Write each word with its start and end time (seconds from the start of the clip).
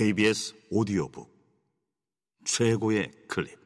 KBS 0.00 0.54
오디오북. 0.70 1.30
최고의 2.46 3.12
클립. 3.28 3.60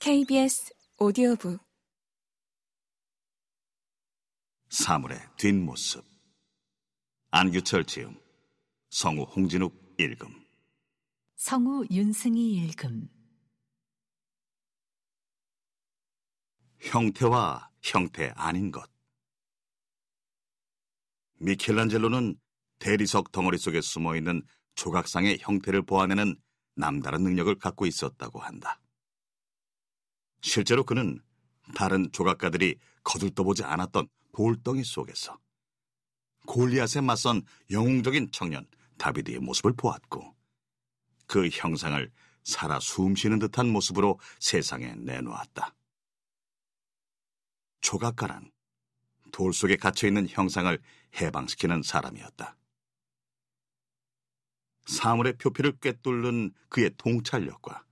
KBS 0.00 0.72
오디오북. 1.00 1.58
사물의 4.70 5.18
뒷모습. 5.36 6.04
안규철 7.32 7.84
지음. 7.86 8.20
성우 8.90 9.24
홍진욱 9.24 9.96
읽음. 9.98 10.44
성우 11.34 11.86
윤승희 11.90 12.68
읽음 12.68 13.10
형태와 16.82 17.70
형태 17.80 18.32
아닌 18.34 18.70
것 18.70 18.90
미켈란젤로는 21.38 22.36
대리석 22.78 23.32
덩어리 23.32 23.58
속에 23.58 23.80
숨어 23.80 24.16
있는 24.16 24.42
조각상의 24.74 25.38
형태를 25.40 25.82
보아내는 25.82 26.36
남다른 26.74 27.22
능력을 27.22 27.54
갖고 27.58 27.86
있었다고 27.86 28.40
한다. 28.40 28.80
실제로 30.40 30.84
그는 30.84 31.20
다른 31.74 32.10
조각가들이 32.12 32.76
거들떠보지 33.04 33.64
않았던 33.64 34.08
돌덩이 34.32 34.82
속에서 34.82 35.38
골리앗에 36.46 37.00
맞선 37.00 37.42
영웅적인 37.70 38.30
청년 38.32 38.66
다비드의 38.98 39.38
모습을 39.38 39.74
보았고 39.74 40.34
그 41.26 41.48
형상을 41.48 42.10
살아 42.42 42.80
숨쉬는 42.80 43.38
듯한 43.38 43.68
모습으로 43.68 44.18
세상에 44.40 44.94
내놓았다. 44.96 45.74
조각가란 47.82 48.50
돌 49.32 49.52
속에 49.52 49.76
갇혀있는 49.76 50.28
형상을 50.28 50.78
해방시키는 51.20 51.82
사람이었다. 51.82 52.56
사물의 54.86 55.34
표피를 55.38 55.78
꿰뚫는 55.78 56.52
그의 56.68 56.90
통찰력과 56.96 57.84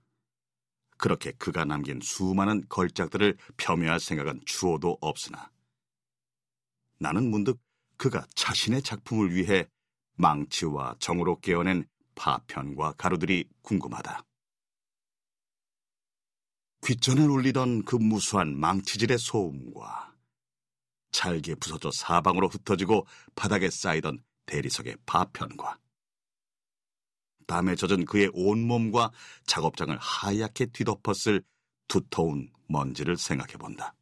그렇게 0.97 1.31
그가 1.31 1.65
남긴 1.65 1.99
수많은 2.01 2.63
걸작들을 2.67 3.37
폄훼할 3.57 3.99
생각은 3.99 4.41
주어도 4.45 4.97
없으나 5.01 5.51
나는 6.99 7.29
문득 7.29 7.59
그가 7.97 8.25
자신의 8.35 8.83
작품을 8.83 9.33
위해 9.33 9.67
망치와 10.15 10.95
정으로 10.99 11.39
깨어낸 11.39 11.85
파편과 12.15 12.93
가루들이 12.93 13.47
궁금하다. 13.61 14.23
귓전을 16.81 17.29
울리던 17.29 17.85
그 17.85 17.95
무수한 17.95 18.59
망치질의 18.59 19.19
소음과 19.19 20.15
잘게 21.11 21.55
부서져 21.55 21.91
사방으로 21.91 22.47
흩어지고 22.47 23.05
바닥에 23.35 23.69
쌓이던 23.69 24.23
대리석의 24.45 24.97
파편과 25.05 25.77
땀에 27.47 27.75
젖은 27.75 28.05
그의 28.05 28.31
온몸과 28.33 29.11
작업장을 29.45 29.95
하얗게 29.97 30.67
뒤덮었을 30.67 31.43
두터운 31.87 32.49
먼지를 32.67 33.17
생각해 33.17 33.53
본다. 33.53 33.93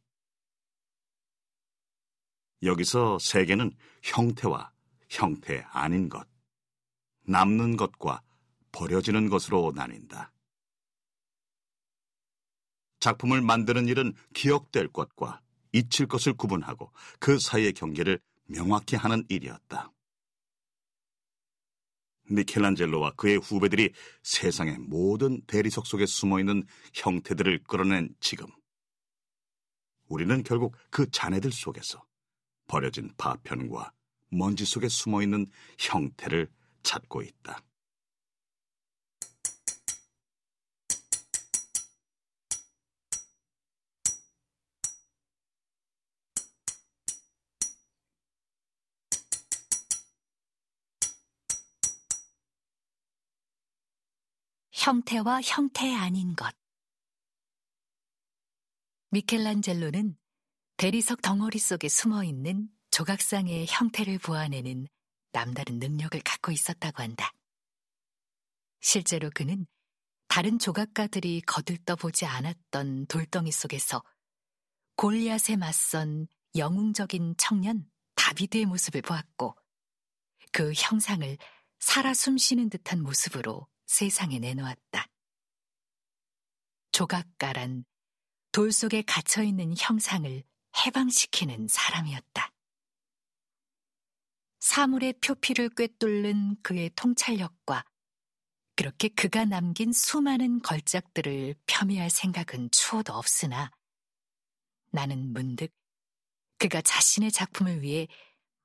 여기서 2.62 3.18
세계는 3.18 3.72
형태와 4.02 4.70
형태 5.08 5.66
아닌 5.70 6.08
것, 6.08 6.28
남는 7.22 7.76
것과 7.76 8.22
버려지는 8.70 9.28
것으로 9.28 9.72
나뉜다. 9.74 10.32
작품을 13.00 13.40
만드는 13.40 13.88
일은 13.88 14.14
기억될 14.34 14.88
것과 14.88 15.40
잊힐 15.72 16.06
것을 16.06 16.34
구분하고 16.34 16.92
그 17.18 17.38
사이의 17.38 17.72
경계를 17.72 18.20
명확히 18.46 18.96
하는 18.96 19.24
일이었다. 19.28 19.90
미켈란젤로와 22.30 23.12
그의 23.12 23.38
후배들이 23.38 23.92
세상의 24.22 24.78
모든 24.78 25.40
대리석 25.46 25.86
속에 25.86 26.06
숨어 26.06 26.38
있는 26.38 26.62
형태들을 26.94 27.64
끌어낸 27.64 28.14
지금, 28.20 28.46
우리는 30.06 30.42
결국 30.42 30.76
그 30.90 31.10
자네들 31.10 31.50
속에서 31.50 32.04
버려진 32.66 33.12
파편과 33.16 33.92
먼지 34.28 34.64
속에 34.64 34.88
숨어 34.88 35.22
있는 35.22 35.46
형태를 35.78 36.48
찾고 36.82 37.22
있다. 37.22 37.62
형태와 54.80 55.42
형태 55.42 55.94
아닌 55.94 56.34
것. 56.34 56.56
미켈란젤로는 59.10 60.16
대리석 60.78 61.20
덩어리 61.20 61.58
속에 61.58 61.90
숨어 61.90 62.24
있는 62.24 62.70
조각상의 62.90 63.66
형태를 63.68 64.18
보아내는 64.18 64.88
남다른 65.32 65.80
능력을 65.80 66.18
갖고 66.24 66.50
있었다고 66.50 67.02
한다. 67.02 67.30
실제로 68.80 69.28
그는 69.34 69.66
다른 70.28 70.58
조각가들이 70.58 71.42
거들떠 71.42 71.96
보지 71.96 72.24
않았던 72.24 73.04
돌덩이 73.08 73.52
속에서 73.52 74.02
골리앗에 74.96 75.56
맞선 75.56 76.26
영웅적인 76.56 77.34
청년 77.36 77.84
다비드의 78.14 78.64
모습을 78.64 79.02
보았고 79.02 79.54
그 80.52 80.72
형상을 80.74 81.36
살아 81.80 82.14
숨쉬는 82.14 82.70
듯한 82.70 83.02
모습으로 83.02 83.68
세상에 83.90 84.38
내놓았다. 84.38 85.08
조각가란 86.92 87.84
돌 88.52 88.70
속에 88.70 89.02
갇혀있는 89.02 89.74
형상을 89.76 90.44
해방시키는 90.86 91.66
사람이었다. 91.68 92.52
사물의 94.60 95.14
표피를 95.14 95.70
꿰뚫는 95.70 96.62
그의 96.62 96.90
통찰력과 96.94 97.84
그렇게 98.76 99.08
그가 99.08 99.44
남긴 99.44 99.92
수많은 99.92 100.62
걸작들을 100.62 101.56
폄훼할 101.66 102.10
생각은 102.10 102.70
추호도 102.70 103.12
없으나 103.12 103.72
나는 104.92 105.32
문득 105.32 105.72
그가 106.58 106.80
자신의 106.80 107.32
작품을 107.32 107.82
위해 107.82 108.06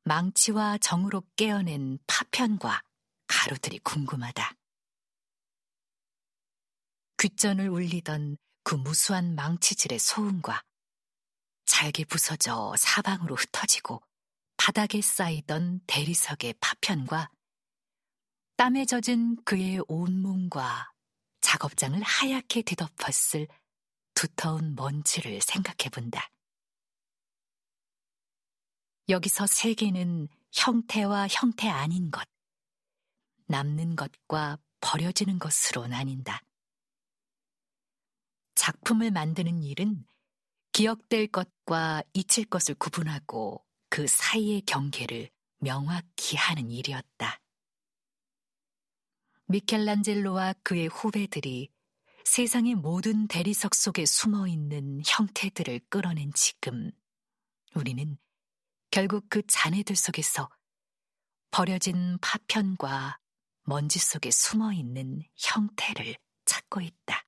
망치와 0.04 0.78
정으로 0.78 1.24
깨어낸 1.36 1.98
파편과 2.06 2.84
가루들이 3.26 3.80
궁금하다. 3.80 4.56
귓전을 7.18 7.70
울리던 7.70 8.38
그 8.64 8.76
무수한 8.76 9.36
망치질의 9.36 10.00
소음과 10.00 10.62
잘게 11.66 12.06
부서져 12.06 12.74
사방으로 12.78 13.36
흩어지고 13.36 14.02
바닥에 14.58 15.02
쌓이던 15.02 15.82
대리석의 15.88 16.56
파편과 16.60 17.30
땀에 18.58 18.86
젖은 18.86 19.44
그의 19.44 19.82
온몸과 19.88 20.92
작업장을 21.42 22.02
하얗게 22.02 22.62
뒤덮었을 22.62 23.48
두터운 24.14 24.76
먼지를 24.76 25.42
생각해 25.42 25.90
본다. 25.92 26.30
여기서 29.10 29.46
세계는 29.46 30.30
형태와 30.54 31.28
형태 31.28 31.68
아닌 31.70 32.10
것, 32.10 32.28
남는 33.48 33.96
것과 33.96 34.58
버려지는 34.80 35.38
것으로 35.38 35.88
나뉜다. 35.88 36.45
작품을 38.56 39.12
만드는 39.12 39.64
일은 39.64 40.06
기억될 40.72 41.28
것과 41.28 42.04
잊힐 42.14 42.46
것을 42.46 42.76
구분하고 42.76 43.64
그 43.90 44.08
사이의 44.08 44.62
경계를 44.62 45.30
명확히 45.60 46.36
하는 46.36 46.70
일이었다. 46.72 47.40
미켈란젤로와 49.48 50.56
그의 50.64 50.88
후배들이 50.88 51.70
세상의 52.24 52.76
모든 52.76 53.28
대리석 53.28 53.76
속에 53.76 54.06
숨어 54.06 54.48
있는 54.48 55.02
형태들을 55.06 55.82
끌어낸 55.90 56.32
지금, 56.34 56.92
우리는 57.76 58.18
결국 58.90 59.26
그 59.30 59.44
잔해들 59.46 59.96
속에서 59.96 60.50
버려진 61.52 62.18
파편과 62.22 63.20
먼지 63.64 64.00
속에 64.00 64.32
숨어 64.32 64.74
있는 64.74 65.22
형태를 65.38 66.16
찾고 66.46 66.82
있다. 66.82 67.25